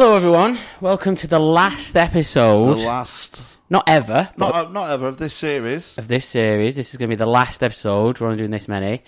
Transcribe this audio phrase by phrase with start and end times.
[0.00, 0.56] Hello, everyone.
[0.80, 5.34] Welcome to the last episode, The last, not ever, not uh, not ever of this
[5.34, 5.98] series.
[5.98, 6.74] of this series.
[6.74, 8.18] This is going to be the last episode.
[8.18, 9.02] We're only doing this many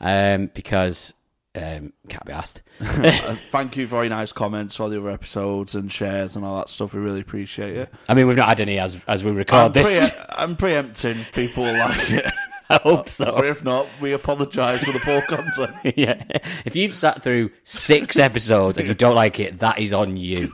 [0.00, 1.12] um, because
[1.54, 2.62] um, can't be asked.
[2.80, 6.70] Uh, thank you, very nice comments for the other episodes and shares and all that
[6.70, 6.94] stuff.
[6.94, 7.92] We really appreciate it.
[8.08, 10.10] I mean, we've not had any as as we record I'm, this.
[10.10, 12.24] pre- I'm preempting people like it,
[12.70, 13.42] I hope or so.
[13.44, 15.96] if not, we apologise for the poor content.
[15.96, 16.22] yeah.
[16.64, 20.52] If you've sat through six episodes and you don't like it, that is on you.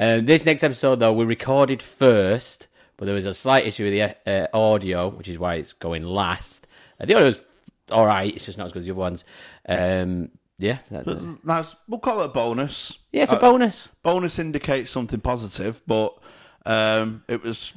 [0.00, 3.92] um, this next episode, though, we recorded first, but there was a slight issue with
[3.92, 6.66] the uh, audio, which is why it's going last.
[7.00, 7.44] Uh, the audio was
[7.90, 8.34] all right.
[8.34, 9.24] It's just not as good as the other ones.
[9.68, 10.78] Um, yeah.
[10.90, 11.74] that- Nice.
[11.86, 12.98] We'll call it a bonus.
[13.12, 13.88] yeah, it's a Uh, bonus.
[14.02, 16.18] Bonus indicates something positive, but
[16.66, 17.72] um, it was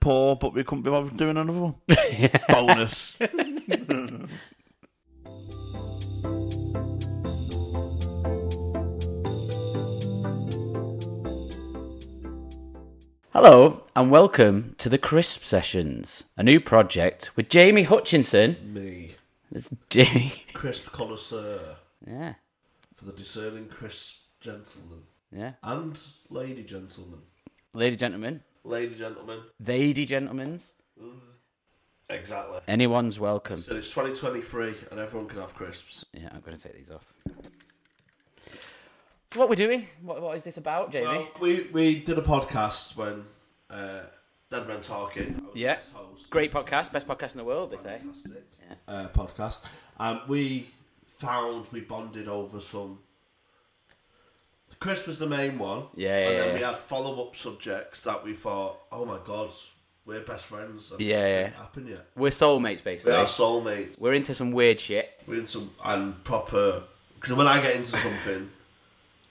[0.00, 1.74] poor, but we couldn't be bothered doing another one.
[2.48, 3.16] bonus.
[13.32, 18.56] Hello and welcome to the Crisp Sessions, a new project with Jamie Hutchinson.
[18.72, 19.14] Me,
[19.52, 20.44] It's Jamie.
[20.54, 21.76] crisp connoisseur
[22.06, 22.34] Yeah,
[22.96, 25.52] for the discerning crisp gentleman yeah.
[25.62, 26.00] and
[26.30, 27.20] lady gentleman.
[27.74, 30.74] Lady, gentlemen, Lady gentleman, lady, gentlemen's.
[32.10, 32.58] exactly.
[32.66, 33.58] Anyone's welcome.
[33.58, 36.04] So it's 2023 and everyone can have crisps.
[36.12, 37.14] Yeah, I'm going to take these off.
[39.32, 39.86] So what we're doing?
[40.02, 41.06] What, what is this about, Jamie?
[41.06, 43.24] Well, we, we did a podcast when
[43.70, 44.00] uh,
[44.50, 45.46] Dead Men Talking.
[45.54, 46.30] Yeah, host.
[46.30, 47.70] great podcast, best podcast in the world.
[47.70, 47.94] They say.
[47.96, 48.44] Fantastic
[48.88, 49.60] uh, podcast.
[49.98, 50.68] And we
[51.06, 52.98] found we bonded over some.
[54.78, 55.84] The crisp was the main one.
[55.94, 56.54] Yeah, And then yeah.
[56.54, 59.50] we had follow up subjects that we thought, oh my god,
[60.04, 60.92] we're best friends.
[60.92, 61.50] And Yeah, yeah.
[61.50, 62.06] happen yet.
[62.14, 63.12] We're soulmates, basically.
[63.12, 64.00] We are soulmates.
[64.00, 65.10] We're into some weird shit.
[65.26, 66.82] We're into some and proper
[67.14, 68.50] because when I get into something,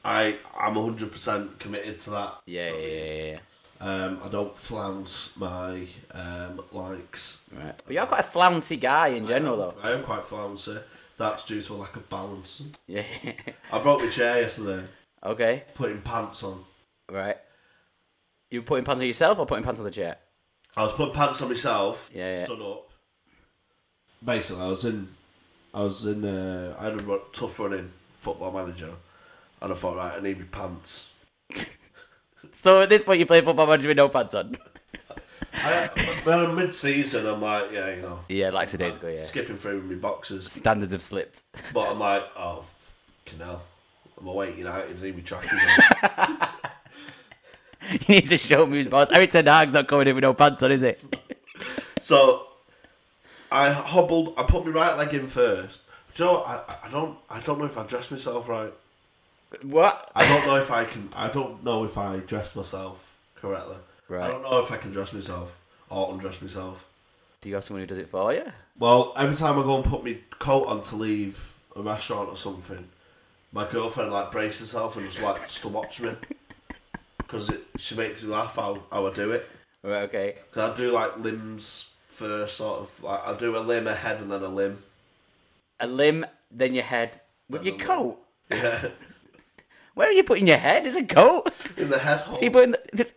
[0.04, 2.34] I I'm hundred percent committed to that.
[2.46, 3.40] Yeah, yeah, yeah, yeah.
[3.82, 7.42] Um, I don't flounce my um, likes.
[7.52, 7.74] Right.
[7.86, 9.76] But you're quite a flouncy guy in general, though.
[9.84, 10.78] I am quite flouncy.
[11.18, 12.64] That's due to a lack of balance.
[12.88, 13.04] Yeah.
[13.72, 14.86] I broke my chair yesterday,
[15.26, 15.64] okay.
[15.74, 16.64] putting pants on.
[17.12, 17.38] Right.
[18.52, 20.18] You were putting pants on yourself or putting pants on the chair?
[20.78, 22.10] I was putting pants on myself.
[22.14, 22.44] Yeah, yeah.
[22.46, 22.90] Stood up.
[24.24, 25.08] Basically, I was in.
[25.74, 26.24] I was in.
[26.26, 28.92] Uh, I had a tough running football manager,
[29.62, 31.12] and I thought, right, I need my pants.
[32.52, 34.56] So at this point, you play football manager with no pants on.
[35.54, 35.90] I,
[36.24, 39.10] when I'm mid-season, I'm like, yeah, you know, Yeah, like two days ago.
[39.10, 39.24] Yeah.
[39.26, 40.50] skipping through with my boxes.
[40.52, 41.44] Standards have slipped.
[41.74, 42.64] But I'm like, oh,
[43.26, 43.62] canal.
[44.20, 46.48] I'm away at United, I need my trackies on.
[48.00, 49.12] he needs to show me his boss.
[49.12, 51.02] Erik ten Hag's not coming in with no pants on, is it?
[52.00, 52.48] so
[53.52, 54.34] I hobbled.
[54.38, 55.82] I put my right leg in first.
[56.14, 57.18] So I, I don't.
[57.30, 58.74] I don't know if I dressed myself right.
[59.64, 60.12] what?
[60.16, 61.10] I don't know if I can.
[61.16, 63.78] I don't know if I dressed myself correctly.
[64.08, 64.24] Right.
[64.24, 65.58] I don't know if I can dress myself
[65.90, 66.86] or undress myself.
[67.42, 68.44] Do you have someone who does it for you?
[68.80, 72.38] Well, every time I go and put my coat on to leave a restaurant or
[72.38, 72.88] something,
[73.56, 76.12] my girlfriend like braces herself and just like to watch me
[77.18, 79.48] because she makes me laugh how, how I do it.
[79.82, 80.02] Right.
[80.04, 80.36] Okay.
[80.52, 83.02] Cause I do like limbs first, sort of.
[83.04, 84.78] Like I do a limb, a head, and then a limb.
[85.80, 88.20] A limb, then your head, With And your then, coat?
[88.52, 88.90] Yeah,
[89.96, 90.86] Where are you putting your head?
[90.86, 91.52] Is a coat?
[91.78, 92.36] in the head hole.
[92.36, 93.10] So you putting the,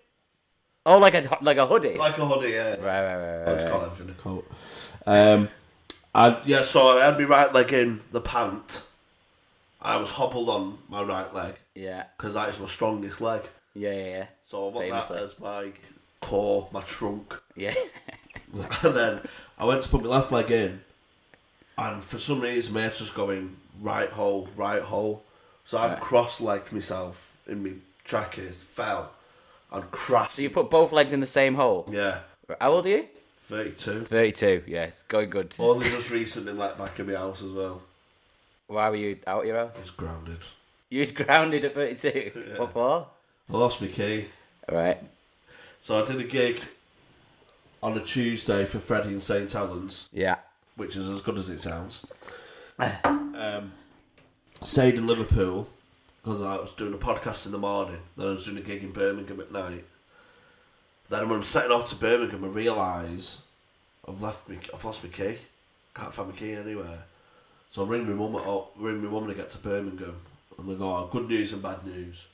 [0.87, 1.97] oh, like a like a hoodie.
[1.99, 2.71] like a hoodie, yeah.
[2.77, 3.55] right, right, right, I right.
[3.59, 4.49] just call everything a coat.
[5.05, 5.49] Um,
[6.15, 8.83] and yeah, so I'd be right leg in the pant.
[9.89, 13.43] I was hobbled on my right leg Yeah, because that is my strongest leg.
[13.75, 14.27] yeah, yeah, yeah.
[14.47, 15.17] So I want Famously.
[15.17, 15.73] that as my
[16.21, 17.35] core, my trunk.
[17.57, 17.75] Yeah.
[18.83, 19.21] and then
[19.59, 20.81] I went to put my left leg in,
[21.77, 25.23] and for some reason, my just going right hole, right hole.
[25.65, 27.73] So I've cross-legged myself in my
[28.05, 29.13] trackies, fell,
[29.71, 30.33] and crashed.
[30.33, 31.87] so you put both legs in the same hole.
[31.91, 32.21] yeah,
[32.61, 33.07] How old are you?
[33.41, 34.05] 32.
[34.05, 34.65] Thirty-two.
[34.67, 35.55] Yeah, it's going good.
[35.59, 37.81] Only just recently let back in my house as well.
[38.69, 39.79] Why were you out your house?
[39.79, 40.39] I was grounded.
[40.91, 42.55] You was grounded at thirty-two.
[42.59, 43.07] What for?
[43.51, 44.27] I lost my key.
[44.71, 45.03] Right.
[45.83, 46.61] So I did a gig
[47.83, 49.51] on a Tuesday for Freddie and St.
[49.51, 50.37] Helens, Yeah.
[50.77, 52.05] which is as good as it sounds.
[52.79, 53.73] um,
[54.63, 55.69] stayed in Liverpool
[56.23, 57.99] because I was doing a podcast in the morning.
[58.17, 59.85] Then I was doing a gig in Birmingham at night.
[61.09, 63.47] Then when I'm setting off to Birmingham, I realise
[64.07, 65.37] I've left me, I've lost my key.
[65.95, 67.05] Can't find my key anywhere.
[67.71, 68.37] So I ring my mum.
[68.37, 70.17] Up, ring my mum when I get to Birmingham,
[70.59, 72.27] and they go, oh, "Good news and bad news."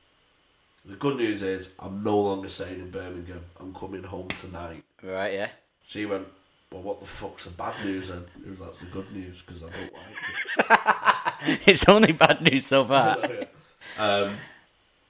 [0.86, 3.44] The good news is I'm no longer staying in Birmingham.
[3.58, 4.84] I'm coming home tonight.
[5.02, 5.32] Right.
[5.32, 5.48] Yeah.
[5.86, 6.26] She went,
[6.70, 8.24] well, what the fuck's the bad news then?
[8.44, 9.92] It was that's the good news because I don't
[10.68, 11.60] like it.
[11.68, 13.18] it's only bad news so far.
[13.96, 14.36] Um,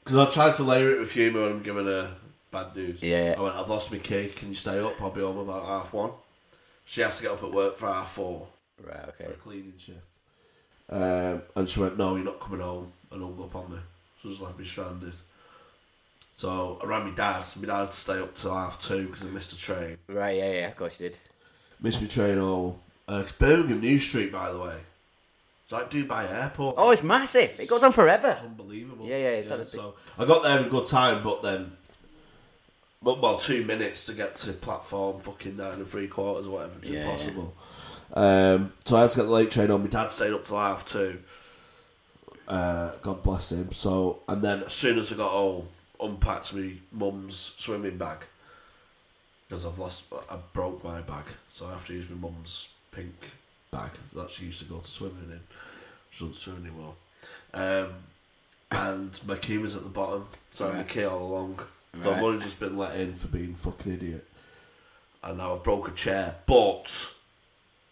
[0.02, 2.14] because I tried to layer it with humour when I'm giving her
[2.50, 3.02] bad news.
[3.02, 3.34] Yeah.
[3.38, 4.28] I went, I've lost my key.
[4.28, 5.00] Can you stay up?
[5.00, 6.10] I'll be home about half one.
[6.84, 8.46] She has to get up at work for half four
[8.82, 9.00] right.
[9.16, 9.32] for Okay.
[9.32, 10.00] a cleaning shift.
[10.90, 13.78] Um, and she went, no, you're not coming home, and hung up on me.
[14.22, 15.14] So just left me stranded.
[16.36, 17.46] So I rang my dad.
[17.56, 19.96] My dad had to stay up till half two because I missed a train.
[20.08, 20.36] Right.
[20.38, 20.52] Yeah.
[20.52, 20.68] Yeah.
[20.68, 21.18] Of course you did.
[21.80, 22.80] Missed my train all.
[23.08, 24.76] Uh, it's Birmingham New Street, by the way.
[25.64, 26.74] It's like Dubai Airport.
[26.78, 27.58] Oh, it's massive.
[27.58, 28.30] It goes on forever.
[28.32, 29.06] It's unbelievable.
[29.06, 31.72] Yeah, yeah, it's had a big- so I got there in good time, but then,
[33.04, 36.72] well, well, two minutes to get to platform fucking nine and three quarters or whatever.
[36.80, 37.54] It's Yeah, impossible.
[38.14, 39.82] Um, so I had to get the late train on.
[39.82, 41.20] My dad stayed up till half two.
[42.46, 43.72] Uh, God bless him.
[43.72, 45.68] So and then as soon as I got home,
[46.00, 48.18] unpacked my mum's swimming bag
[49.48, 53.14] because I've lost, I broke my bag, so I have to use my mum's pink
[53.70, 55.40] bag that she used to go to swimming in.
[56.10, 56.94] She doesn't swim anymore.
[57.52, 57.88] Um,
[58.70, 61.60] and my key was at the bottom, so I had my key all along.
[62.02, 64.26] So I've only just been let in for being a fucking idiot.
[65.22, 66.34] And now I've broke a chair.
[66.46, 67.14] But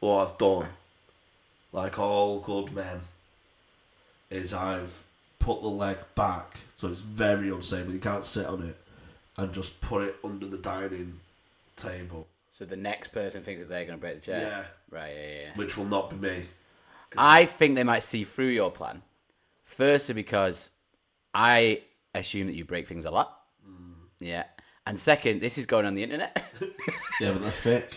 [0.00, 0.68] what I've done,
[1.72, 3.00] like all good men,
[4.30, 5.04] is I've
[5.38, 7.92] put the leg back so it's very unstable.
[7.92, 8.76] You can't sit on it,
[9.36, 11.20] and just put it under the dining
[11.76, 14.40] table, So the next person thinks that they're going to break the chair.
[14.40, 14.64] Yeah.
[14.98, 15.14] Right.
[15.14, 15.42] Yeah.
[15.42, 15.50] yeah.
[15.54, 16.46] which will not be me.
[17.16, 19.02] I think they might see through your plan.
[19.62, 20.72] Firstly, because
[21.32, 21.82] I
[22.16, 23.41] assume that you break things a lot.
[24.22, 24.44] Yeah.
[24.86, 26.42] And second, this is going on the internet.
[27.20, 27.94] Yeah, but they're thick.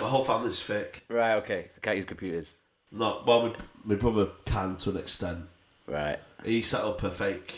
[0.00, 1.02] My whole family's thick.
[1.08, 1.34] right.
[1.36, 1.66] Okay.
[1.74, 2.58] So can't use computers.
[2.92, 3.42] No, well.
[3.48, 3.54] My,
[3.84, 5.40] my brother can to an extent.
[5.86, 6.18] Right.
[6.44, 7.54] He set up a fake,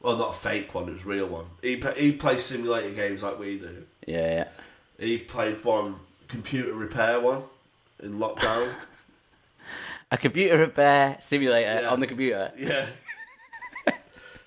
[0.00, 0.88] well, not a fake one.
[0.88, 1.46] It was a real one.
[1.62, 3.84] He he plays simulator games like we do.
[4.06, 4.18] Yeah.
[4.18, 4.48] Yeah.
[4.98, 5.96] He played one
[6.28, 7.42] computer repair one
[8.02, 8.72] in lockdown.
[10.12, 11.88] A computer repair simulator Yeah.
[11.90, 12.50] on the computer.
[12.56, 12.86] yeah.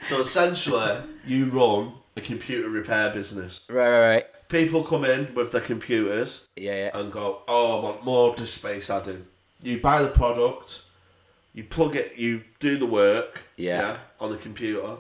[0.10, 3.66] so essentially, you run a computer repair business.
[3.70, 3.90] Right.
[3.90, 4.08] Right.
[4.16, 4.26] Right.
[4.50, 6.76] People come in with their computers Yeah.
[6.76, 6.98] Yeah.
[7.00, 9.26] and go, "Oh, I want more disk space adding."
[9.64, 10.82] You buy the product,
[11.54, 13.98] you plug it, you do the work, Yeah.
[14.20, 14.98] on the computer,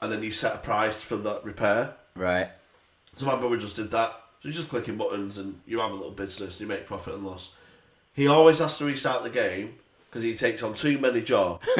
[0.00, 1.94] and then you set a price for that repair.
[2.16, 2.50] Right.
[3.14, 4.10] So my brother just did that.
[4.10, 7.24] So you're just clicking buttons and you have a little business, you make profit and
[7.26, 7.50] loss.
[8.14, 9.74] He always has to restart the game
[10.08, 11.66] because he takes on too many jobs.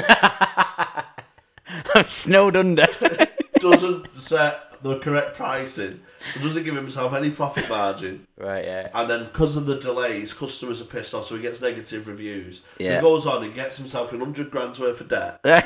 [1.94, 2.86] I'm snowed under.
[3.70, 6.00] doesn't set the correct pricing,
[6.42, 8.26] doesn't give himself any profit margin.
[8.36, 8.64] right.
[8.64, 8.90] Yeah.
[8.94, 12.60] And then because of the delays, customers are pissed off, so he gets negative reviews.
[12.78, 12.96] Yeah.
[12.96, 15.62] He goes on and gets himself in 100 grand's worth of debt and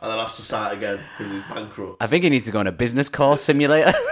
[0.00, 1.96] then has to start again because he's bankrupt.
[2.02, 3.94] I think he needs to go on a business course simulator.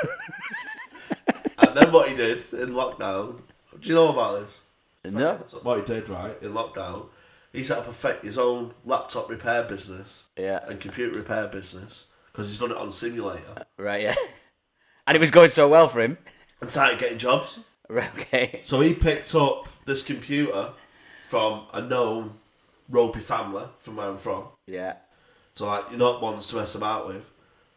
[1.59, 3.41] And then what he did in lockdown,
[3.81, 4.63] do you know about this?
[5.05, 5.35] no.
[5.63, 7.07] What he did, right, in lockdown,
[7.53, 10.61] he set up a his own laptop repair business Yeah.
[10.69, 14.03] and computer repair business because he's done it on simulator Right.
[14.03, 14.15] Yeah.
[15.07, 16.17] And it was going so well for him.
[16.61, 17.59] and started getting jobs.
[17.89, 18.09] Right.
[18.15, 18.61] Okay.
[18.65, 20.71] So he picked up this computer
[21.27, 22.35] from a known
[22.89, 24.45] ropey family from where I'm from.
[24.67, 24.95] Yeah.
[25.57, 27.31] So like you're not ones to mess about with.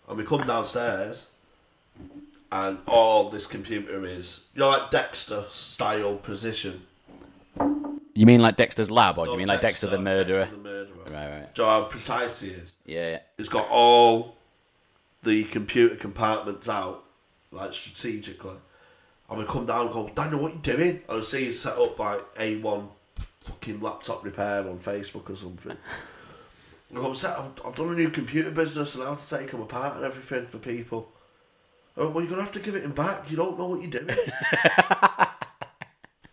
[0.07, 1.31] And we come downstairs
[2.51, 6.83] and all this computer is you know like Dexter style precision.
[8.13, 10.41] You mean like Dexter's lab, or do you mean like Dexter, the murderer?
[10.45, 10.95] Dexter the murderer.
[11.12, 11.53] Right, right.
[11.55, 12.75] Do you know how precise he is?
[12.85, 13.19] Yeah.
[13.38, 14.35] He's got all
[15.25, 17.03] the computer compartments out,
[17.51, 18.55] like strategically.
[19.29, 21.01] And we come down and go, Daniel, what you doing?
[21.10, 22.88] And I see he's set up like A1
[23.41, 25.75] fucking laptop repair on Facebook or something.
[26.91, 29.50] And I'm set, I've, I've done a new computer business and I have to take
[29.50, 31.12] them apart and everything for people.
[31.98, 33.29] Oh, well, you're going to have to give it him back.
[33.32, 34.08] You don't know what you're doing.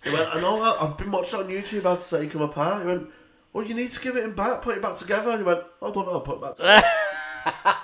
[0.04, 2.82] he went, I know, I- I've been watching on YouTube how to take them apart.
[2.82, 3.08] He went,
[3.54, 5.30] well, you need to give it him back, put it back together.
[5.30, 7.74] And he went, I don't know, put it back together.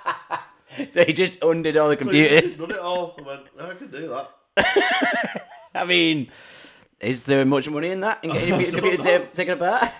[0.92, 2.56] So he just undid all the So he computers.
[2.56, 3.14] done it all.
[3.18, 5.44] I went, I can do that.
[5.74, 6.30] I mean,
[7.00, 8.22] is there much money in that?
[8.24, 9.24] In getting your computer know.
[9.32, 9.90] taken apart?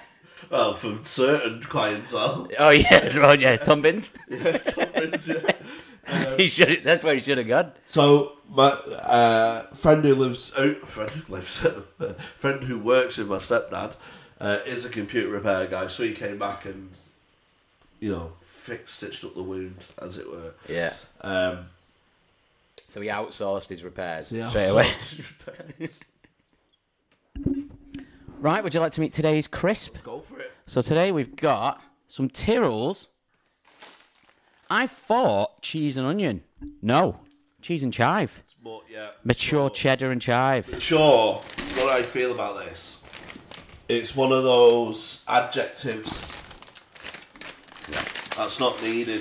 [0.51, 2.49] Well, for certain clientele.
[2.59, 3.35] Oh yeah, well.
[3.39, 4.15] Yeah, Tom Bins.
[4.31, 6.37] Yeah, top bins, yeah.
[6.39, 6.83] he should.
[6.85, 7.73] That's where he should have gone.
[7.87, 11.67] So my uh, friend who lives, oh, friend who lives,
[12.37, 13.97] friend who works with my stepdad,
[14.41, 15.89] uh, is a computer repair guy.
[15.89, 16.91] So he came back and,
[18.01, 18.33] you know,
[18.69, 20.55] fixed, stitched up the wound, as it were.
[20.69, 20.93] Yeah.
[21.23, 21.67] Um,
[22.87, 24.93] So he outsourced his repairs yeah, straight so- away.
[28.41, 28.63] Right.
[28.63, 29.97] Would you like to meet today's crisp?
[30.05, 30.53] Go for it.
[30.67, 33.09] So today we've got some Tyrrells.
[34.71, 36.45] I thought cheese and onion.
[36.81, 37.19] No,
[37.63, 38.43] cheese and chive.
[38.63, 40.73] But yeah, Mature cheddar and chive.
[40.81, 41.37] sure.
[41.77, 43.03] What I feel about this,
[43.89, 46.31] it's one of those adjectives
[48.39, 49.21] that's not needed.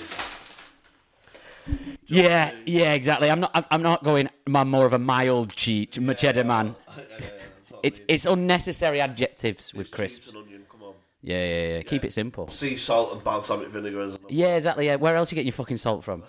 [2.05, 3.29] Yeah, yeah, exactly.
[3.29, 3.51] I'm not.
[3.71, 4.29] I'm- not going.
[4.47, 6.75] I'm more of a mild cheat, cheddar man.
[7.83, 10.29] It's it's unnecessary adjectives with crisps.
[10.29, 10.93] and onion, come on.
[11.21, 11.81] Yeah, yeah, yeah.
[11.83, 12.47] Keep it simple.
[12.47, 14.17] Sea salt and balsamic vinegar.
[14.29, 14.87] Yeah, exactly.
[14.87, 14.95] Yeah.
[14.95, 16.23] Where else are you getting your fucking salt from?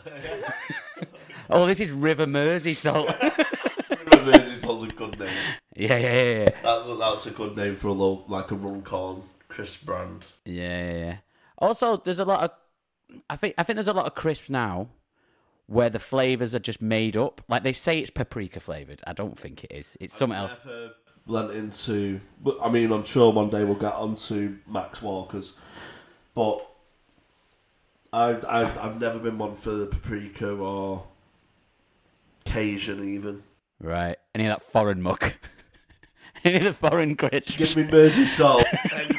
[1.50, 3.08] oh, this is River Mersey salt.
[3.08, 5.30] River Mersey salt's a good name.
[5.74, 6.50] yeah, yeah, yeah, yeah.
[6.62, 10.26] That's a, that's a good name for a low, like a Runcorn crisp brand.
[10.44, 11.16] Yeah, yeah, yeah.
[11.56, 12.50] Also, there's a lot of.
[13.28, 14.88] I think I think there's a lot of crisps now
[15.66, 17.42] where the flavors are just made up.
[17.48, 19.02] Like they say it's paprika flavored.
[19.06, 19.96] I don't think it is.
[20.00, 20.58] It's something else.
[21.26, 25.52] Lent into, but I mean, I'm sure one day we'll get onto Max Walker's,
[26.34, 26.66] but
[28.14, 31.04] I, I I've never been one for the paprika or
[32.46, 33.42] Cajun even.
[33.80, 34.16] Right.
[34.34, 35.36] Any of that foreign muck.
[36.44, 37.56] Any of the foreign crisps.
[37.56, 38.64] Give me Mersey salt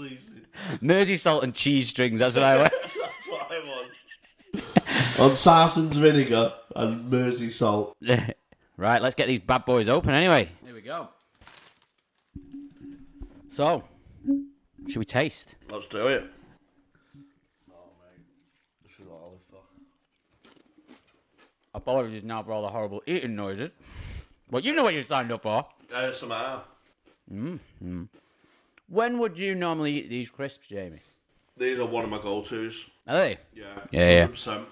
[0.00, 0.78] any day over that season.
[0.80, 2.18] Mersey salt and cheese strings.
[2.18, 2.72] That's what I want.
[2.82, 3.90] That's what I want.
[5.20, 7.96] On Sarson's vinegar and Mersey salt.
[8.76, 9.02] right.
[9.02, 10.10] Let's get these bad boys open.
[10.10, 10.48] Anyway.
[10.64, 11.08] Here we go.
[13.48, 13.84] So,
[14.88, 15.56] should we taste?
[15.70, 16.24] Let's do it.
[17.68, 18.24] Oh mate,
[18.84, 19.58] this is what I live for.
[21.74, 23.70] Apologies now for all the horrible eating noises.
[24.50, 25.66] Well, you know what you signed up for.
[25.92, 26.60] ASMR.
[27.32, 28.08] Mm, mm.
[28.90, 30.98] When would you normally eat these crisps, Jamie?
[31.56, 32.90] These are one of my go-tos.
[33.06, 33.38] Are they?
[33.54, 33.64] Yeah.
[33.92, 34.26] Yeah, yeah.
[34.26, 34.64] 100%.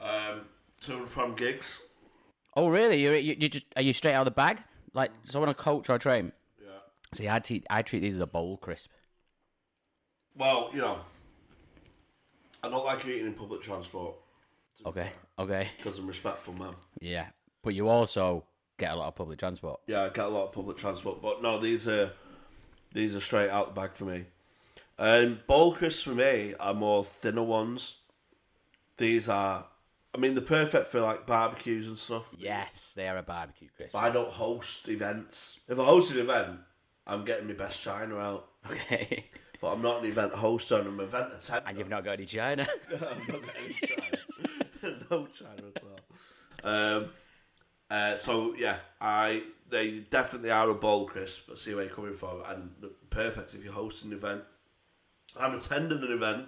[0.00, 0.40] Um,
[0.82, 1.80] to and from gigs.
[2.54, 3.00] Oh, really?
[3.02, 4.62] You you, you just are you straight out of the bag?
[4.92, 6.32] Like so on a coach or a train?
[6.62, 6.68] Yeah.
[7.14, 8.90] See, I treat I treat these as a bowl crisp.
[10.36, 10.98] Well, you know,
[12.62, 14.14] I don't like eating in public transport
[14.86, 16.74] Okay, okay, because I'm respectful man.
[17.00, 17.26] yeah.
[17.62, 18.44] But you also
[18.78, 19.80] get a lot of public transport.
[19.86, 22.10] Yeah, I get a lot of public transport, but no, these are
[22.92, 24.26] these are straight out the bag for me.
[24.98, 27.96] Um, bowl crisps for me are more thinner ones.
[28.98, 29.66] These are,
[30.14, 32.24] I mean, they're perfect for like barbecues and stuff.
[32.36, 33.92] Yes, they are a barbecue crisp.
[33.92, 35.60] But I don't host events.
[35.68, 36.58] If I host an event,
[37.06, 38.48] I'm getting my best china out.
[38.70, 39.24] Okay,
[39.60, 41.64] But I'm not an event host, I'm an event attendant.
[41.68, 42.66] and you've not got any china.
[42.92, 44.18] I'm not getting any china.
[45.10, 46.70] no china at all.
[46.72, 47.08] Um,
[47.90, 51.50] uh, so yeah, I they definitely are a bowl crisp.
[51.50, 52.70] I see where you're coming from, and
[53.10, 54.42] perfect if you're hosting an event.
[55.36, 56.46] I'm attending an event.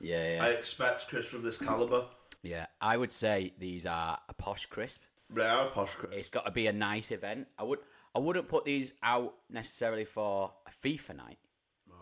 [0.00, 2.04] yeah, I expect crisps of this caliber.
[2.42, 2.66] yeah.
[2.80, 5.02] I would say these are a posh crisp.
[5.30, 6.16] They are posh crisps.
[6.16, 7.48] It's got to be a nice event.
[7.58, 7.78] I would
[8.14, 11.38] I wouldn't put these out necessarily for a FIFA night,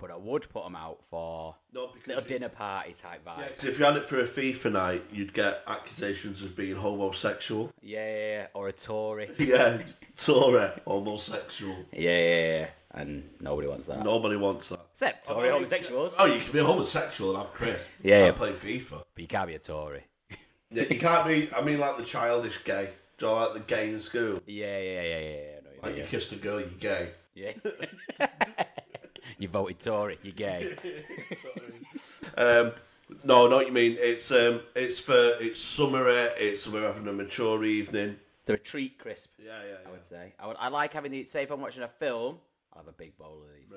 [0.01, 3.39] but I would put them out for No, little you- dinner party type vibe.
[3.39, 7.71] Yeah, if you had it for a FIFA night, you'd get accusations of being homosexual.
[7.83, 8.47] Yeah, yeah, yeah.
[8.55, 9.31] Or a Tory.
[9.39, 9.79] Yeah,
[10.17, 11.77] Tory, homosexual.
[11.93, 12.69] yeah, yeah, yeah.
[12.93, 14.03] And nobody wants that.
[14.05, 14.81] Nobody wants that.
[14.91, 16.17] Except oh, Tory Oh, homosexuals.
[16.19, 17.95] Oh, you can be a homosexual and have Chris.
[18.03, 18.33] Yeah, yeah.
[18.33, 19.03] play FIFA.
[19.15, 20.05] But you can't be a Tory.
[20.73, 21.49] Yeah, you can't be.
[21.53, 22.91] I mean, like the childish gay.
[23.19, 24.41] Do you know, like the gay in school?
[24.47, 25.35] Yeah, yeah, yeah, yeah, yeah.
[25.75, 27.11] You Like mean, you kissed a girl, you're gay.
[27.35, 27.53] yeah.
[29.41, 30.19] you voted Tory.
[30.23, 30.77] You're gay.
[32.37, 32.73] Um,
[33.25, 33.97] no, what you mean.
[33.99, 36.29] It's um, it's for it's summery.
[36.37, 38.17] It's we're having a mature evening.
[38.45, 39.33] They're a treat crisp.
[39.39, 40.33] Yeah, yeah, I would say.
[40.39, 40.57] I would.
[40.59, 41.29] I like having these.
[41.29, 42.39] Say if I'm watching a film,
[42.73, 43.77] I'll have a big bowl of these.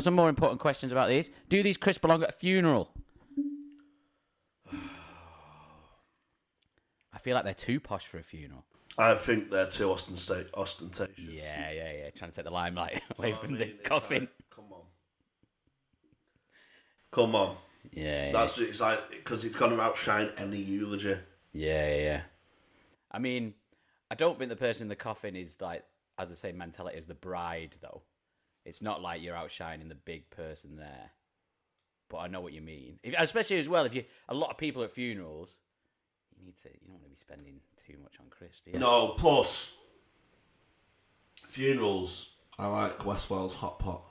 [0.00, 1.28] Got some more important questions about these.
[1.50, 2.88] Do these crisps belong at a funeral?
[7.12, 8.64] I feel like they're too posh for a funeral.
[8.96, 11.18] I think they're too ostenta- ostentatious.
[11.18, 12.10] Yeah, yeah, yeah.
[12.14, 14.20] Trying to take the limelight away I from mean, the it's coffin.
[14.20, 14.80] like, come on.
[17.10, 17.56] Come on.
[17.92, 21.16] Yeah, yeah, That's it's like because it's going to outshine any eulogy.
[21.52, 22.20] yeah, yeah, yeah.
[23.12, 23.52] I mean,
[24.10, 25.84] I don't think the person in the coffin is like
[26.16, 28.00] has the same mentality as the bride, though.
[28.64, 31.10] It's not like you're outshining the big person there.
[32.08, 32.98] But I know what you mean.
[33.02, 35.56] If, especially as well, if you a lot of people at funerals,
[36.36, 38.78] you need to you don't want to be spending too much on Chris, do you?
[38.78, 39.72] No, plus
[41.46, 42.34] funerals.
[42.58, 44.06] I like West Wales hot pot.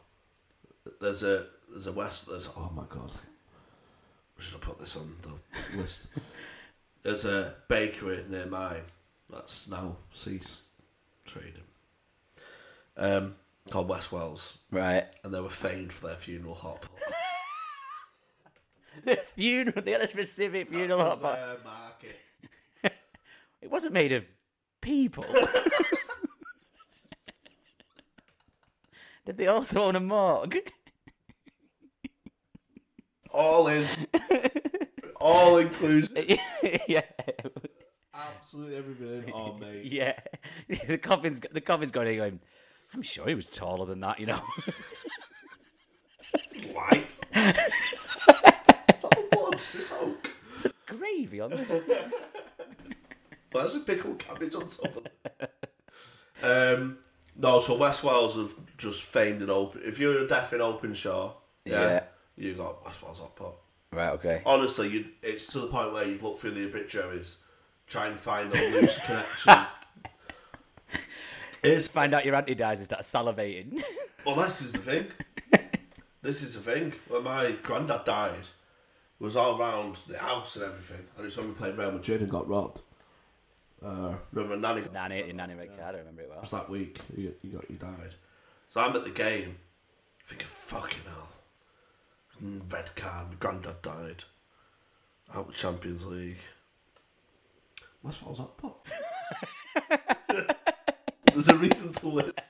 [1.01, 2.27] There's a there's a West.
[2.27, 3.11] There's oh my god.
[4.37, 6.07] I should have put this on the list.
[7.03, 8.83] There's a bakery near mine
[9.29, 10.69] that's now ceased
[11.25, 11.63] trading.
[12.95, 13.35] Um,
[13.71, 15.05] called West Wales, Right.
[15.23, 16.91] and they were famed for their funeral hot pot.
[19.05, 19.81] The funeral.
[19.81, 21.37] They had a specific funeral hot That was pot.
[21.37, 22.15] their market.
[23.61, 24.25] It wasn't made of
[24.81, 25.25] people.
[29.25, 30.71] Did they also own a morgue?
[33.31, 33.85] All in,
[35.17, 36.17] all inclusive.
[36.87, 37.01] yeah,
[38.13, 39.31] Absolutely everything in.
[39.33, 40.17] Oh mate, yeah.
[40.87, 42.17] The coffin's the coffin's going.
[42.17, 42.39] Going.
[42.93, 44.19] I'm sure he was taller than that.
[44.19, 44.41] You know.
[46.73, 47.19] white.
[47.33, 49.53] It's all blood.
[49.55, 50.29] It's oak.
[50.85, 51.83] Gravy on this.
[53.51, 55.51] There's a pickled cabbage on top of it.
[56.43, 56.97] Um,
[57.35, 59.81] no, so West Wales have just famed an open.
[59.83, 61.33] If you're a deaf in Openshaw,
[61.65, 62.03] yeah, Yeah.
[62.37, 63.55] you got West Wales hot pot.
[63.91, 64.09] Right.
[64.11, 64.41] Okay.
[64.45, 67.37] Honestly, you it's to the point where you'd look through the obituaries,
[67.87, 69.65] try and find a loose connection.
[71.63, 73.81] It's Find out your auntie dies and start salivating.
[74.25, 75.07] well, this is the thing.
[76.21, 76.93] this is the thing.
[77.07, 78.39] When my granddad died,
[79.19, 82.21] it was all around the house and everything, and it's when we played Real Madrid
[82.21, 82.81] and got robbed.
[83.83, 85.95] Uh, remember Nani got Nani, your nanny red card.
[85.95, 86.39] I remember it well.
[86.39, 88.15] It was that week you, you got you died.
[88.69, 89.57] So I'm at the game,
[90.25, 91.29] thinking, fucking hell.
[92.43, 94.23] Mm, Red card, my granddad died.
[95.33, 96.39] Out with Champions League.
[98.01, 100.55] West Wales hot pot.
[101.39, 102.33] There's a reason to live.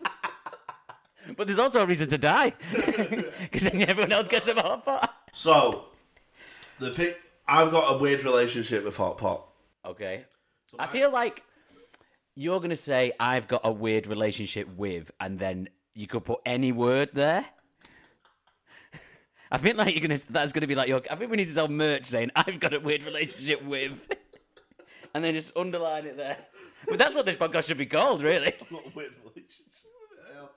[1.37, 5.13] But there's also a reason to die because then everyone else gets a hot pot.
[5.31, 5.89] So,
[6.79, 7.13] the thing,
[7.47, 9.47] I've got a weird relationship with hot pot.
[9.85, 10.25] Okay.
[10.79, 11.43] I feel like
[12.33, 16.39] you're going to say, I've got a weird relationship with, and then you could put
[16.47, 17.45] any word there.
[19.51, 20.19] I think like you're gonna.
[20.31, 21.03] That's gonna be like your.
[21.11, 24.07] I think we need to sell merch saying I've got a weird relationship with,
[25.13, 26.37] and then just underline it there.
[26.87, 28.53] But that's what this podcast should be called, really.
[28.69, 29.91] What a weird relationship
[30.31, 30.49] I have.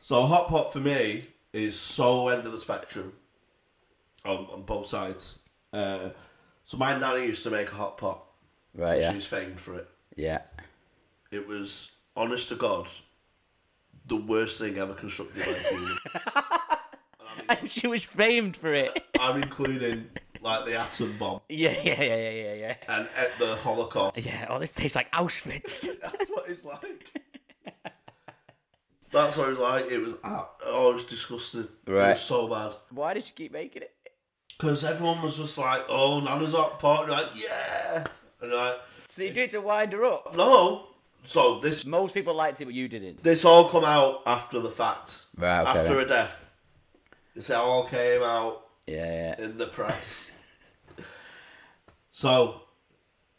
[0.00, 3.12] So, hot pot for me is so end of the spectrum
[4.24, 5.38] on, on both sides.
[5.72, 6.10] Uh,
[6.64, 8.22] so, my nanny used to make a hot pot.
[8.74, 9.00] Right.
[9.00, 9.12] Yeah.
[9.12, 9.88] She's famed for it.
[10.16, 10.42] Yeah.
[11.30, 12.88] It was, honest to God,
[14.06, 15.98] the worst thing ever constructed by a human.
[17.48, 19.04] And she was famed for it.
[19.18, 20.08] I'm including
[20.42, 21.74] like the atom bomb Yeah.
[21.82, 22.02] Yeah.
[22.02, 22.16] Yeah.
[22.16, 22.30] Yeah.
[22.30, 22.54] Yeah.
[22.54, 22.74] Yeah.
[22.88, 24.18] and at the Holocaust.
[24.24, 24.46] Yeah.
[24.48, 25.86] Oh, this tastes like Auschwitz.
[26.02, 27.06] That's what it's like.
[29.12, 29.90] That's what it was like.
[29.90, 31.66] It was oh, it was disgusting.
[31.86, 32.10] It Right.
[32.10, 32.74] was so bad.
[32.90, 33.92] Why did she keep making it?
[34.56, 38.04] Because everyone was just like, "Oh, Nana's hot pot," like, "Yeah,"
[38.40, 38.76] and like,
[39.08, 40.36] So you did it to wind her up.
[40.36, 40.86] "No."
[41.24, 43.22] So this Most people liked it, but you didn't.
[43.22, 45.24] this all come out after the fact.
[45.36, 46.04] Right, okay, After then.
[46.04, 46.52] a death.
[47.34, 49.36] This oh, all came out Yeah.
[49.38, 49.44] Yeah.
[49.44, 50.30] in the press.
[52.10, 52.62] so,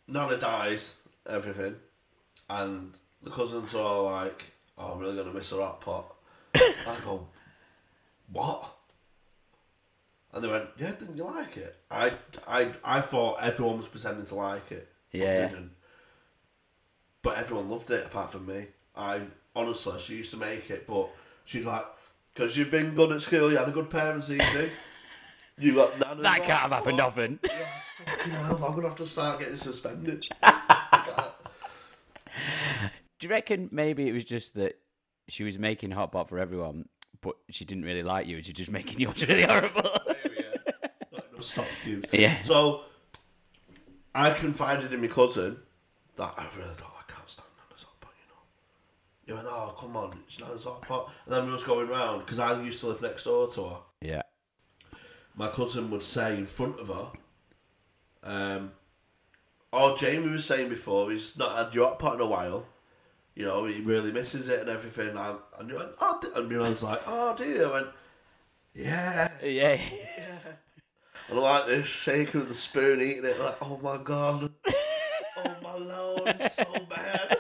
[0.08, 0.96] Nana dies,
[1.28, 1.76] everything,
[2.50, 6.16] and the cousins are all like, "Oh, I'm really gonna miss her hot pot."
[6.56, 7.28] I go,
[8.32, 8.76] "What?"
[10.34, 12.14] And they went, "Yeah, didn't you like it?" I,
[12.48, 14.88] I, I thought everyone was pretending to like it.
[15.12, 15.48] but Yeah.
[15.50, 15.72] didn't.
[17.22, 18.68] But everyone loved it apart from me.
[18.96, 19.22] I
[19.56, 21.10] honestly, she used to make it, but
[21.46, 21.86] she's like,
[22.34, 24.72] "Because you've been good at school, you had a good parents evening."
[25.62, 26.18] You got that.
[26.20, 27.40] That can't have happened often.
[27.44, 30.26] You know, I'm gonna have to start getting suspended.
[33.20, 34.80] Do you reckon maybe it was just that
[35.28, 36.90] she was making hot pot for everyone,
[37.22, 39.84] but she didn't really like you, and she's just making yours really horrible?
[39.86, 42.02] Oh, Stop you.
[42.12, 42.42] Yeah.
[42.42, 42.82] So
[44.16, 45.58] I confided in my cousin
[46.16, 46.82] that I really don't.
[46.88, 48.14] I can't stand Nana's hot pot.
[48.20, 48.42] You know.
[49.26, 52.26] He went, "Oh, come on, it's Nana's hot pot." And then we was going round
[52.26, 53.78] because I used to live next door to her.
[54.02, 54.22] yeah.
[55.36, 57.12] My cousin would say in front of her,
[58.24, 58.72] um,
[59.72, 62.66] "Oh, Jamie was saying before he's not had your hot pot in a while."
[63.36, 65.16] You know, he really misses it and everything.
[65.16, 67.66] And, and you went, oh, d-" and I was like, oh, dear.
[67.66, 67.88] I went,
[68.74, 69.32] yeah.
[69.42, 69.80] Yeah.
[71.30, 74.52] And I'm like this, shaking the spoon, eating it, like, oh my god.
[75.38, 77.38] oh my lord, it's so bad.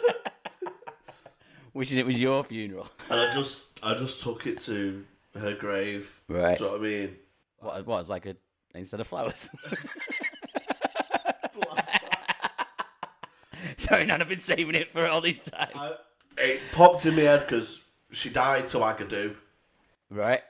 [1.73, 2.87] Wishing it was your funeral.
[3.09, 5.05] And I just I just took it to
[5.37, 6.21] her grave.
[6.29, 6.57] Right.
[6.57, 7.15] Do you know what I mean?
[7.61, 8.35] What was like a
[8.75, 9.49] instead of flowers?
[13.77, 15.69] Sorry, Nan, I've been saving it for all this time.
[15.75, 15.93] I,
[16.37, 19.35] it popped in my head because she died to Agadoo.
[20.09, 20.41] Right.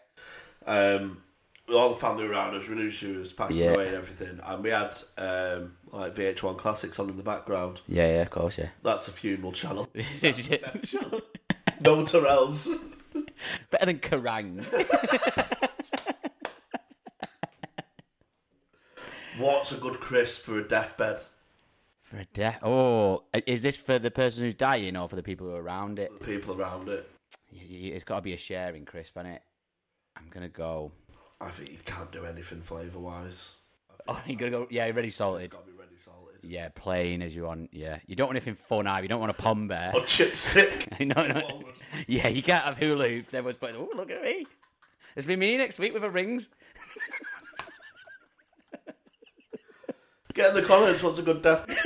[0.66, 1.22] Um,
[1.68, 3.72] with all the family around us, we knew she was passing Yeah.
[3.72, 4.40] away and everything.
[4.44, 7.82] And we had um, like VH1 classics on in the background.
[7.88, 8.70] Yeah, yeah, of course, yeah.
[8.84, 9.88] That's a funeral channel.
[10.22, 10.58] Better
[11.82, 12.70] no Tyrrells.
[13.72, 14.64] Better than Kerrang.
[19.42, 21.18] What's a good crisp for a deathbed?
[22.04, 22.60] For a death.
[22.62, 25.98] Oh, is this for the person who's dying or for the people who are around
[25.98, 26.12] it?
[26.20, 27.10] The people around it.
[27.52, 29.42] It's got to be a sharing crisp, is it?
[30.16, 30.92] I'm gonna go.
[31.40, 33.56] I think you can't do anything flavour wise.
[34.08, 34.68] Oh, you're gonna go.
[34.70, 35.50] Yeah, ready salted.
[35.50, 36.38] Got to be ready salted.
[36.44, 37.70] Yeah, plain as you want.
[37.74, 39.04] Yeah, you don't want anything fun either.
[39.04, 39.92] You don't want a pom bear.
[39.96, 41.00] Or chipstick.
[41.16, 41.64] no, no.
[42.08, 43.34] Yeah, you can't have hula hoops.
[43.34, 43.78] Everyone's putting.
[43.78, 44.46] Oh, look at me.
[45.16, 46.50] It's been me next week with her rings.
[50.34, 51.04] Get in the comments.
[51.04, 51.66] What's a good death?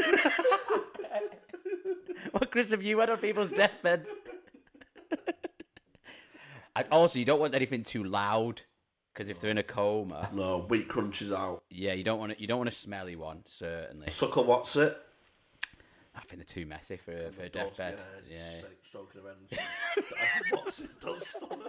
[2.31, 4.13] What Chris have you had on people's deathbeds?
[6.75, 8.61] and also, you don't want anything too loud
[9.13, 11.63] because if they're in a coma, No, wheat crunches out.
[11.69, 13.43] yeah, you don't want to, you don't want a smelly one.
[13.45, 14.97] Certainly, Sucker, what's it?
[16.13, 18.01] I think they're too messy for a, for a deathbed.
[18.29, 20.03] Yeah, Yeah, stroking her head.
[20.51, 20.89] what's it?
[20.99, 21.59] Does something.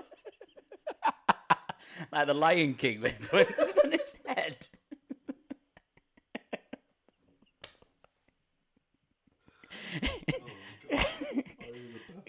[2.11, 4.67] like the Lion King when he put it on his head.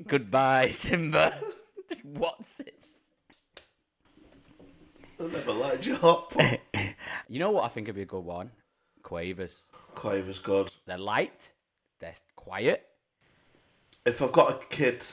[0.07, 1.33] Goodbye, Simba.
[1.89, 2.83] Just what's it?
[5.19, 6.59] I never liked your hot pot.
[7.27, 8.51] You know what I think would be a good one?
[9.03, 9.61] Quavers.
[9.95, 10.71] Quaver's good.
[10.85, 11.51] They're light.
[11.99, 12.85] They're quiet.
[14.05, 15.03] If I've got a kid,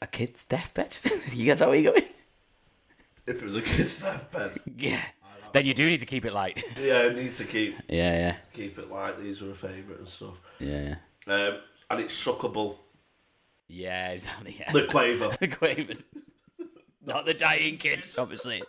[0.00, 0.96] A kid's deathbed.
[1.32, 2.04] you guys how where you going?
[3.26, 5.00] if it was a kid's deathbed, Yeah.
[5.52, 6.64] Then you do need to keep it light.
[6.80, 9.18] yeah, I need to keep yeah, yeah, keep it light.
[9.20, 10.40] These were a favourite and stuff.
[10.58, 10.94] yeah,
[11.26, 11.58] Um,
[11.90, 12.76] and it's suckable.
[13.72, 14.10] Yeah.
[14.10, 14.56] Exactly.
[14.58, 14.72] Yeah.
[14.72, 15.30] The Quaver.
[15.40, 15.94] the Quaver.
[17.04, 18.62] Not the dying kids, obviously.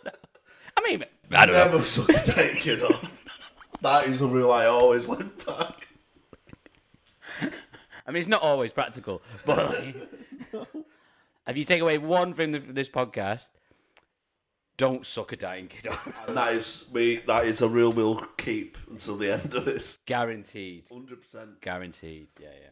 [0.76, 1.64] I mean, I don't know.
[1.66, 3.54] Never suck a dying kid off.
[3.80, 5.72] That is a rule I always live by.
[8.06, 9.96] I mean, it's not always practical, but like,
[11.46, 13.48] if you take away one thing from this podcast,
[14.76, 16.26] don't suck a dying kid off.
[16.28, 17.16] And that is we.
[17.26, 19.98] That is a rule we'll keep until the end of this.
[20.06, 20.88] Guaranteed.
[20.90, 21.60] Hundred percent.
[21.60, 22.28] Guaranteed.
[22.40, 22.68] Yeah, yeah.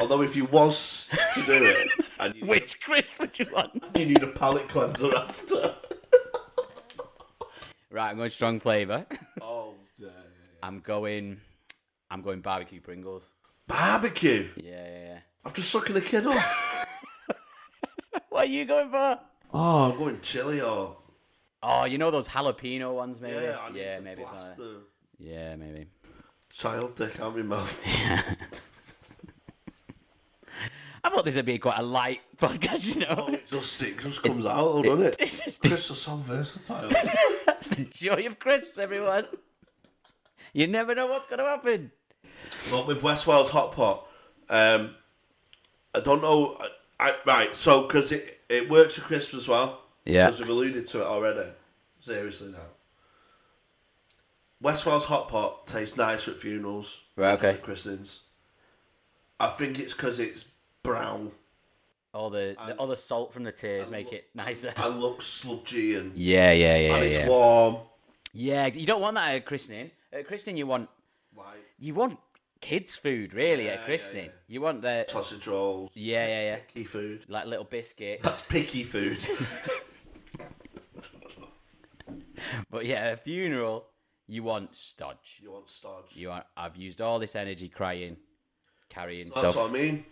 [0.00, 1.88] Although if you was to do it,
[2.20, 3.82] and you, Which Chris would you want?
[3.96, 5.74] you need a palate cleanser after.
[7.90, 9.06] Right, I'm going strong flavour.
[9.40, 10.66] Oh yeah, yeah, yeah.
[10.66, 11.40] I'm going.
[12.10, 13.28] I'm going barbecue Pringles.
[13.68, 14.48] Barbecue.
[14.56, 15.18] Yeah, yeah, yeah.
[15.44, 16.86] After sucking a kid off.
[18.30, 19.20] What are you going for?
[19.52, 20.96] Oh, I'm going chili or
[21.62, 23.44] Oh, you know those jalapeno ones, maybe.
[23.44, 23.58] yeah.
[23.60, 24.22] I need yeah to maybe.
[24.22, 24.80] Blast the
[25.20, 25.86] yeah, maybe.
[26.50, 27.80] child dick out my mouth.
[31.04, 33.28] I thought this would be quite a light podcast, you know.
[33.28, 35.16] it just it just comes out, doesn't it?
[35.60, 36.88] Chris is so versatile.
[37.44, 39.26] That's the joy of Chris, everyone.
[40.54, 41.90] You never know what's going to happen.
[42.72, 44.06] Well, with West Wales hot pot,
[44.48, 44.94] um,
[45.94, 46.56] I don't know.
[46.98, 49.82] I, I, right, so because it it works for crisps as well.
[50.06, 50.26] Yeah.
[50.26, 51.50] because we've alluded to it already.
[52.00, 52.58] Seriously now.
[54.60, 57.02] West Wales hot pot tastes nicer at funerals.
[57.16, 57.50] Right, okay.
[57.50, 58.20] At christenings.
[59.38, 60.44] I think it's because it's
[60.84, 61.32] brown
[62.12, 64.72] All the, the all the salt from the tears make it nicer.
[64.76, 67.28] and looks sludgy and, Yeah, yeah, yeah, and it's yeah.
[67.28, 67.76] warm.
[68.32, 69.90] Yeah, you don't want that at christening.
[70.12, 70.88] At christening, you want
[71.36, 71.46] Like
[71.80, 72.20] you want
[72.60, 74.24] kids' food really Yeah, at yeah, christening.
[74.26, 74.30] yeah.
[74.46, 77.24] You want the sausage rolls, yeah, yeah, yeah, picky food.
[77.28, 78.22] like little biscuits.
[78.22, 79.18] That's picky food.
[82.70, 83.86] but yeah, a funeral,
[84.28, 85.40] you want stodge.
[85.42, 86.14] you want stodge.
[86.16, 86.44] You want.
[86.56, 88.16] I've used all this energy crying,
[88.88, 89.56] carrying That's stuff.
[89.56, 90.04] what I mean.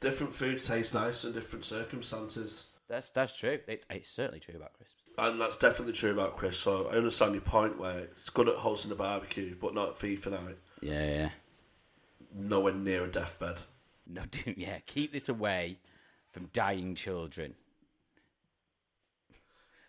[0.00, 2.68] Different food tastes nice in different circumstances.
[2.88, 3.58] That's that's true.
[3.66, 5.02] It, it's certainly true about crisps.
[5.18, 6.58] And that's definitely true about Chris.
[6.58, 9.94] So I understand your point where it's good at hosting a barbecue, but not at
[9.94, 10.58] FIFA night.
[10.82, 11.28] Yeah, yeah.
[12.34, 13.56] Nowhere near a deathbed.
[14.06, 14.78] No, do yeah.
[14.86, 15.78] Keep this away
[16.30, 17.54] from dying children,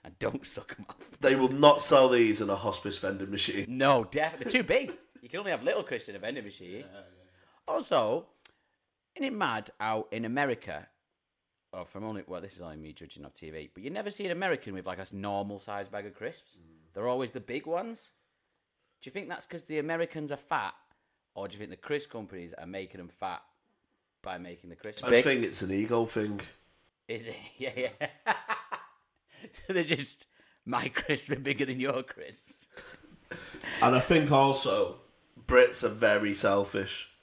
[0.03, 1.19] and don't suck them off.
[1.19, 3.65] They will not sell these in a hospice vending machine.
[3.67, 4.97] No, definitely they're too big.
[5.21, 6.85] You can only have little crisps in a vending machine.
[7.67, 8.27] Also,
[9.17, 10.87] isn't it mad how in America,
[11.73, 14.11] oh, or from only well, this is only me judging off TV, but you never
[14.11, 16.55] see an American with like a normal sized bag of crisps.
[16.55, 16.93] Mm.
[16.93, 18.11] They're always the big ones.
[19.01, 20.75] Do you think that's because the Americans are fat,
[21.35, 23.41] or do you think the crisp companies are making them fat
[24.21, 25.23] by making the crisps I big?
[25.23, 26.39] think it's an ego thing.
[27.07, 27.37] Is it?
[27.57, 28.07] Yeah, yeah.
[29.51, 30.27] so they're just
[30.65, 32.67] my crisps are bigger than your crisps.
[33.81, 34.97] And I think also
[35.47, 37.16] Brits are very selfish.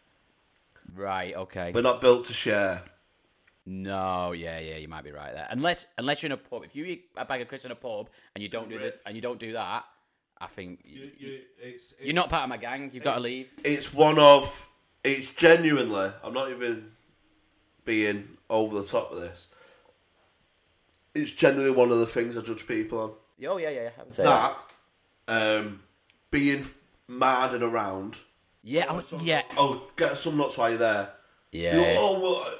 [0.94, 1.34] Right.
[1.34, 1.72] Okay.
[1.74, 2.82] We're not built to share.
[3.66, 5.46] No, yeah, yeah, you might be right there.
[5.50, 7.74] Unless, unless you're in a pub, if you eat a bag of crisps in a
[7.74, 9.84] pub and you don't do the, and you don't do that,
[10.38, 12.90] I think you, it's, are not part of my gang.
[12.92, 13.50] You've got to leave.
[13.64, 14.68] it's one of
[15.04, 16.90] it's genuinely i'm not even
[17.84, 19.46] being over the top of this
[21.14, 23.12] it's genuinely one of the things i judge people on
[23.46, 24.56] Oh yeah, yeah, I would say that
[25.28, 25.82] um
[26.30, 26.64] being
[27.06, 28.18] mad and around
[28.66, 31.10] Yeah, I would, yeah, oh get some nuts while you're there
[31.52, 32.54] yeah, You're, oh well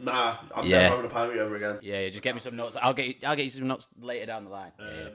[0.00, 0.82] nah i'm Yeah.
[0.82, 2.76] never having a pint with you ever again Yeah, yeah, just get me some nuts.
[2.80, 4.72] I'll get you, I'll get you some nuts later down the line.
[4.78, 5.08] Um, yeah.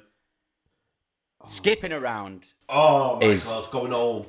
[1.46, 2.46] Skipping around.
[2.68, 4.26] oh my Is- god going home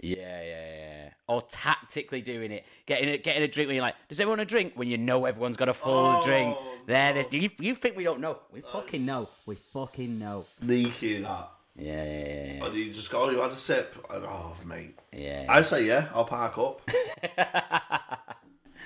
[0.00, 1.08] Yeah, yeah, yeah.
[1.28, 4.48] Or tactically doing it, getting a, getting a drink when you're like, does everyone want
[4.50, 4.72] a drink?
[4.74, 6.54] When you know everyone's got a full Oh, drink.
[6.86, 8.40] There, you, you think we don't know?
[8.52, 9.28] We fucking know.
[9.46, 10.44] We fucking know.
[10.46, 14.26] sneaky that Yeah, yeah, yeah, and you just go oh, you had a sip and,
[14.26, 15.46] oh mate yeah.
[15.48, 16.82] I say yeah, I'll park up.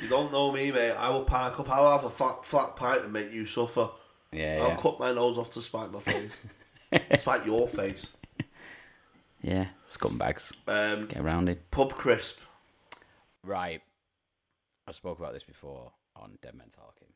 [0.02, 0.92] you don't know me, mate.
[0.92, 1.68] I will park up.
[1.68, 3.88] I'll have a flat, flat pint and make you suffer.
[4.32, 4.76] yeah, I'll yeah.
[4.76, 6.40] cut my nose off to spite my face.
[7.16, 8.16] spite your face.
[9.42, 10.52] yeah, scumbags.
[10.68, 11.70] Um, Get around it.
[11.70, 12.38] pub crisp.
[13.42, 13.82] Right.
[14.86, 17.08] I spoke about this before on Dead Men Talking,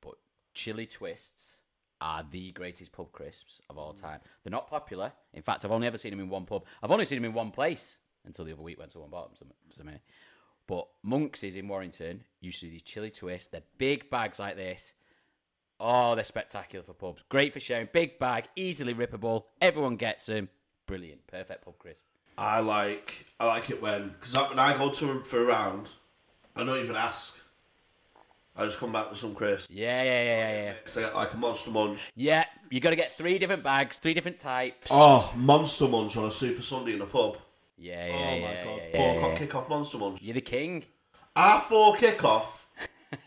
[0.00, 0.14] but
[0.54, 1.60] chili twists
[2.00, 4.20] are the greatest pub crisps of all time.
[4.42, 5.12] They're not popular.
[5.32, 6.64] In fact, I've only ever seen them in one pub.
[6.82, 9.32] I've only seen them in one place until the other week went to one bottom.
[9.36, 9.90] Some, some,
[10.66, 12.22] but Monks is in Warrington.
[12.40, 13.48] You see these chili twists.
[13.48, 14.94] They're big bags like this.
[15.78, 17.24] Oh, they're spectacular for pubs.
[17.28, 17.88] Great for sharing.
[17.92, 19.44] Big bag, easily rippable.
[19.60, 20.48] Everyone gets them.
[20.86, 21.26] Brilliant.
[21.26, 22.00] Perfect pub crisp.
[22.36, 23.26] I like.
[23.38, 25.90] I like it when because when I go to for a round,
[26.56, 27.38] I don't even ask.
[28.56, 29.68] I just come back with some crisp.
[29.72, 30.72] Yeah, yeah, yeah, yeah, yeah.
[30.84, 32.12] So I get like a monster munch.
[32.14, 34.90] Yeah, you got to get three different bags, three different types.
[34.92, 37.36] Oh, monster munch on a super Sunday in a pub.
[37.76, 39.46] yeah, yeah, oh yeah, my yeah, god, yeah, four yeah, o'clock yeah.
[39.46, 40.22] kick monster munch.
[40.22, 40.84] You're the king.
[41.34, 42.62] Our four kickoff.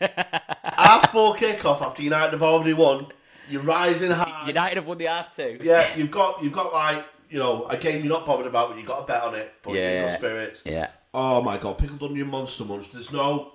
[0.78, 3.06] our four kickoff after United have already won.
[3.50, 4.46] You're rising high.
[4.46, 5.58] United have won the half two.
[5.62, 8.78] Yeah, you've got you've got like you know a game you're not bothered about, but
[8.78, 9.52] you got a bet on it.
[9.62, 10.08] But you're in Yeah.
[10.08, 10.62] good spirits.
[10.64, 10.88] Yeah.
[11.12, 12.90] Oh my god, pickled onion monster munch.
[12.90, 13.52] There's no,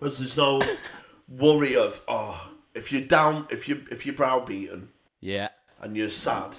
[0.00, 0.62] there's no
[1.28, 4.88] worry of oh if you're down if you if you're browbeaten
[5.20, 5.48] Yeah.
[5.80, 6.56] and you're sad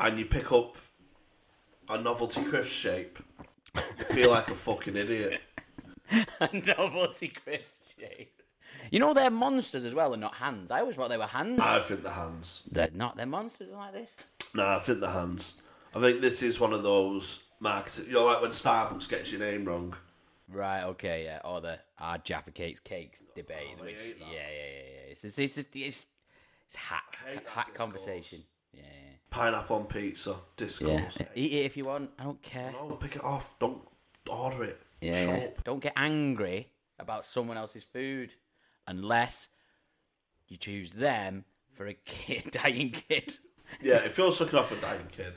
[0.00, 0.76] and you pick up
[1.88, 3.18] a novelty crisp shape,
[3.74, 5.40] you feel like a fucking idiot.
[6.40, 8.42] A novelty crisp shape.
[8.90, 10.70] You know they're monsters as well and not hands.
[10.70, 11.62] I always thought they were hands.
[11.62, 12.62] I think the hands.
[12.70, 13.16] they're not.
[13.16, 14.26] They're monsters like this.
[14.54, 15.54] Nah, I think the hands.
[15.94, 18.00] I think this is one of those markets.
[18.06, 19.94] You know, like when Starbucks gets your name wrong.
[20.50, 20.82] Right.
[20.84, 21.24] Okay.
[21.24, 21.40] Yeah.
[21.44, 23.76] Or the our Jaffa cakes cakes debate.
[23.78, 25.10] Oh, which, yeah, yeah, yeah, yeah.
[25.10, 26.06] It's it's it's, it's,
[26.66, 28.42] it's hack hack conversation.
[28.72, 28.82] Yeah.
[29.30, 31.16] Pineapple on pizza, discourse.
[31.20, 31.26] yeah.
[31.34, 32.10] Eat it if you want.
[32.18, 32.72] I don't care.
[32.72, 33.58] No, pick it off.
[33.58, 33.82] Don't
[34.28, 34.80] order it.
[35.00, 35.44] Yeah, Shut yeah.
[35.46, 35.64] up.
[35.64, 38.32] Don't get angry about someone else's food
[38.86, 39.48] unless
[40.48, 43.34] you choose them for a kid, dying kid.
[43.82, 45.34] Yeah, if you're sucking off a dying kid,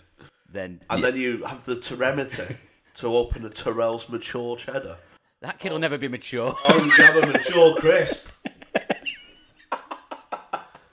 [0.50, 2.56] Then and yeah, then you have the temerity
[2.96, 4.98] to open a Tyrrell's mature cheddar.
[5.42, 6.54] that kid will never be mature.
[6.66, 8.28] Oh, you have a mature crisp.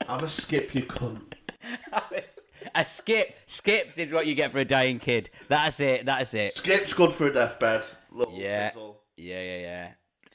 [0.07, 1.35] have a skip, you cunt.
[2.75, 5.31] a skip, skips is what you get for a dying kid.
[5.49, 6.07] That's it.
[6.07, 6.57] That's it.
[6.57, 7.85] Skip's good for a deathbed.
[8.11, 9.01] Little Yeah, fizzle.
[9.17, 9.89] yeah, yeah, yeah.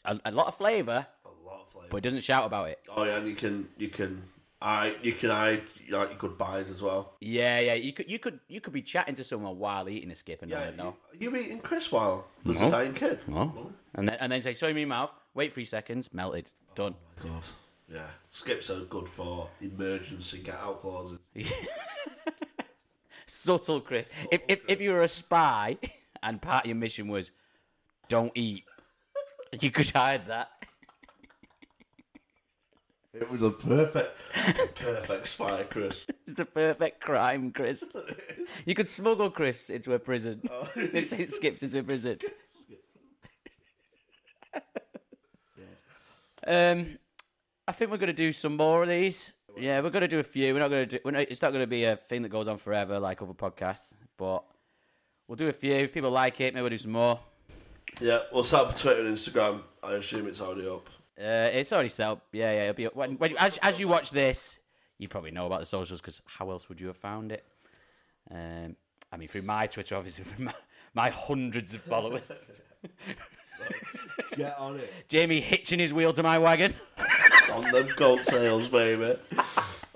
[0.06, 1.08] A, a lot of flavour.
[1.26, 1.88] A lot of flavour.
[1.90, 2.80] but it doesn't shout about it.
[2.96, 4.22] Oh yeah, and you can you can
[4.66, 7.16] I you can hide like your goodbyes as well.
[7.20, 7.74] Yeah, yeah.
[7.74, 10.50] You could, you could, you could be chatting to someone while eating a skip and
[10.50, 10.96] Yeah, not know.
[11.20, 12.70] you, you eating Chris while there's No.
[12.70, 13.20] a dying kid.
[13.30, 13.72] Oh.
[13.96, 16.14] And then, and then say, Show me your mouth." Wait three seconds.
[16.14, 16.52] Melted.
[16.76, 16.96] Done.
[17.20, 17.46] Oh, God.
[17.92, 21.20] Yeah, skips are good for emergency get out clauses.
[23.28, 24.14] Subtle, Chris.
[24.32, 25.78] If, if if you were a spy
[26.24, 27.32] and part of your mission was
[28.08, 28.64] don't eat,
[29.60, 30.52] you could hide that.
[33.14, 34.18] It was a perfect,
[34.76, 36.06] perfect spy, Chris.
[36.26, 37.84] It's the perfect crime, Chris.
[38.66, 40.42] You could smuggle Chris into a prison.
[40.76, 42.18] It skips into a prison.
[46.48, 46.98] um,
[47.68, 49.34] I think we're going to do some more of these.
[49.56, 50.54] Yeah, we're going to do a few.
[50.54, 51.00] We're not going to do.
[51.06, 53.34] We're not, it's not going to be a thing that goes on forever like other
[53.34, 54.44] podcasts, but
[55.28, 55.74] we'll do a few.
[55.74, 57.20] If people like it, maybe we'll do some more.
[58.02, 59.62] Yeah, we'll set up Twitter and Instagram.
[59.84, 60.90] I assume it's already up.
[61.20, 62.26] Uh, it's already set up.
[62.32, 62.62] Yeah, yeah.
[62.70, 64.60] It'll be when, when as as you watch this,
[64.98, 67.46] you probably know about the socials because how else would you have found it?
[68.32, 68.76] Um,
[69.12, 70.54] I mean, through my Twitter, obviously, through my,
[70.94, 72.62] my hundreds of followers.
[74.36, 74.92] Get on it.
[75.10, 76.74] Jamie hitching his wheel to my wagon.
[77.52, 79.16] On them gold sales, baby.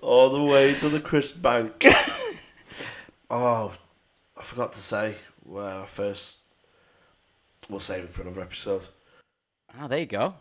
[0.02, 1.86] All the way to the Chris Bank.
[3.32, 3.74] oh,
[4.38, 6.36] I forgot to say where I first.
[7.70, 8.86] We'll save it for another episode.
[9.78, 10.36] Ah, there you go.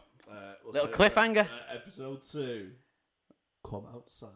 [0.67, 1.47] We'll Little save it for, cliffhanger.
[1.47, 2.71] uh, episode two.
[3.65, 4.31] Come outside.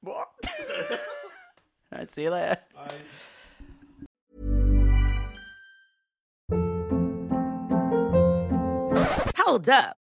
[0.00, 0.28] What?
[0.90, 2.56] All right, see you later.
[2.74, 2.94] Bye.
[9.36, 9.96] Hold up.